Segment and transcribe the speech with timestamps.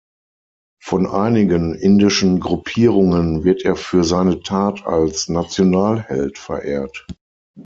[0.81, 7.05] Von einigen indischen Gruppierungen wird er für seine Tat als Nationalheld verehrt.